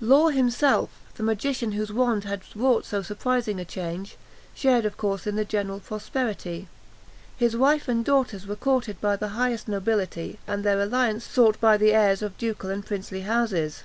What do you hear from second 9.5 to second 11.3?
nobility, and their alliance